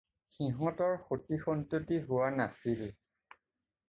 [0.35, 2.81] সিহঁতৰ সন্তান-সন্ততি হোৱা নাছিল।